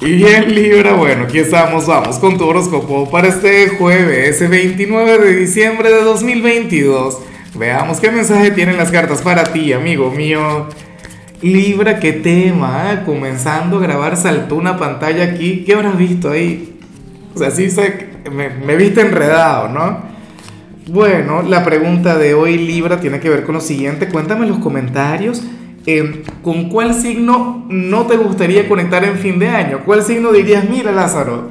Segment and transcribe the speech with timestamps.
[0.00, 5.36] Y bien Libra, bueno, aquí estamos, vamos con tu horóscopo para este jueves, 29 de
[5.36, 7.18] diciembre de 2022.
[7.56, 10.68] Veamos qué mensaje tienen las cartas para ti, amigo mío.
[11.42, 13.02] Libra, qué tema, ¿eh?
[13.04, 16.78] comenzando a grabar, saltó una pantalla aquí, ¿qué habrás visto ahí?
[17.34, 19.98] O sea, sí sé, me, me viste enredado, ¿no?
[20.86, 24.60] Bueno, la pregunta de hoy, Libra, tiene que ver con lo siguiente, cuéntame en los
[24.60, 25.42] comentarios
[25.90, 29.80] eh, ¿con cuál signo no te gustaría conectar en fin de año?
[29.86, 31.48] ¿Cuál signo dirías, mira Lázaro,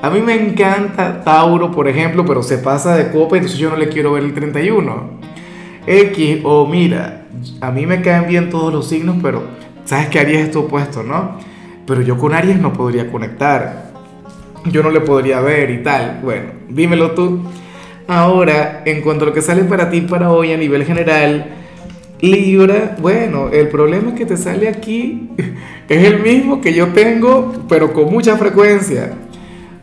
[0.00, 3.76] a mí me encanta Tauro, por ejemplo, pero se pasa de copa, entonces yo no
[3.76, 5.10] le quiero ver el 31?
[5.84, 7.26] X, o mira,
[7.60, 9.42] a mí me caen bien todos los signos, pero
[9.84, 11.38] sabes que Aries es tu opuesto, ¿no?
[11.84, 13.90] Pero yo con Aries no podría conectar.
[14.66, 16.20] Yo no le podría ver y tal.
[16.22, 17.40] Bueno, dímelo tú.
[18.06, 21.61] Ahora, en cuanto a lo que sale para ti para hoy a nivel general,
[22.22, 25.28] Libra, bueno, el problema que te sale aquí
[25.88, 29.12] es el mismo que yo tengo, pero con mucha frecuencia.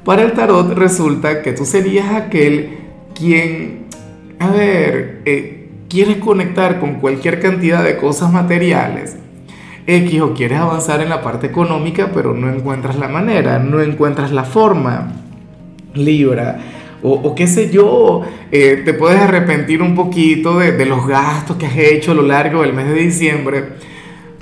[0.05, 2.77] Para el tarot resulta que tú serías aquel
[3.13, 3.87] quien,
[4.40, 9.18] a ver, eh, quieres conectar con cualquier cantidad de cosas materiales.
[9.85, 14.31] X o quieres avanzar en la parte económica, pero no encuentras la manera, no encuentras
[14.31, 15.12] la forma.
[15.93, 16.57] Libra
[17.02, 21.78] o, qué sé yo, eh, te puedes arrepentir un poquito de, los gastos que has
[21.78, 23.64] hecho a lo largo del mes de diciembre.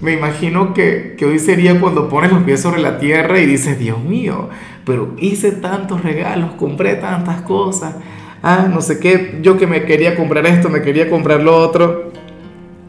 [0.01, 3.79] Me imagino que, que, hoy sería cuando pones los pies sobre la tierra y dices,
[3.79, 4.49] Dios mío,
[4.85, 7.95] pero hice tantos regalos, compré tantas cosas,
[8.41, 12.11] ah, no sé qué, yo que me quería comprar esto, me quería comprar lo otro.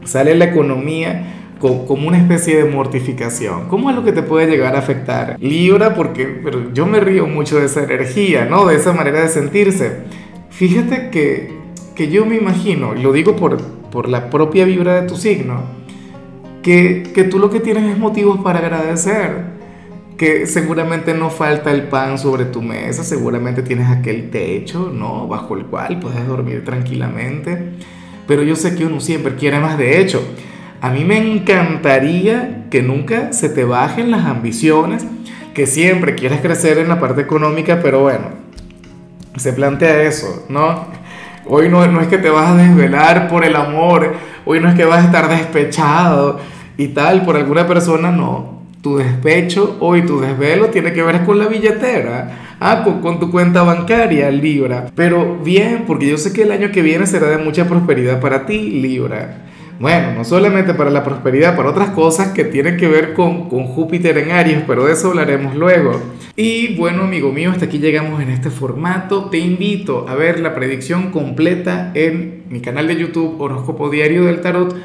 [0.03, 3.67] Sale la economía como una especie de mortificación.
[3.67, 5.37] ¿Cómo es lo que te puede llegar a afectar?
[5.39, 8.65] Libra, porque pero yo me río mucho de esa energía, ¿no?
[8.65, 9.97] De esa manera de sentirse.
[10.49, 11.53] Fíjate que,
[11.95, 15.63] que yo me imagino, lo digo por, por la propia vibra de tu signo,
[16.63, 19.59] que, que tú lo que tienes es motivos para agradecer
[20.19, 25.29] que seguramente no falta el pan sobre tu mesa, seguramente tienes aquel techo, ¿no?
[25.29, 27.57] Bajo el cual puedes dormir tranquilamente,
[28.27, 30.21] pero yo sé que uno siempre quiere más de hecho.
[30.81, 35.05] A mí me encantaría que nunca se te bajen las ambiciones,
[35.53, 38.27] que siempre quieras crecer en la parte económica, pero bueno,
[39.35, 40.87] se plantea eso, ¿no?
[41.45, 44.13] Hoy no, es que te vas a desvelar por el amor,
[44.45, 46.39] hoy no es que vas a estar despechado
[46.77, 48.59] y tal por alguna persona, no.
[48.81, 53.63] Tu despecho hoy, tu desvelo tiene que ver con la billetera, ah, con, tu cuenta
[53.63, 54.85] bancaria, Libra.
[54.95, 58.45] Pero bien, porque yo sé que el año que viene será de mucha prosperidad para
[58.45, 59.49] ti, Libra.
[59.79, 63.63] Bueno, no solamente para la prosperidad, para otras cosas que tienen que ver con, con,
[63.63, 66.01] Júpiter en Aries, pero de eso hablaremos luego.
[66.35, 69.29] Y bueno, amigo mío, hasta aquí llegamos en este formato.
[69.29, 74.41] Te invito a ver la predicción completa en mi canal de YouTube Horóscopo Diario del
[74.41, 74.75] Tarot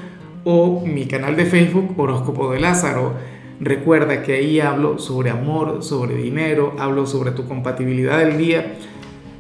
[0.44, 3.14] o mi canal de Facebook Horóscopo de Lázaro.
[3.58, 8.74] Recuerda que ahí hablo sobre amor, sobre dinero, hablo sobre tu compatibilidad del día.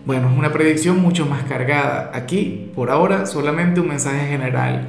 [0.04, 2.10] Bueno, es una predicción mucho más cargada.
[2.12, 4.88] Aquí, por ahora, solamente un mensaje general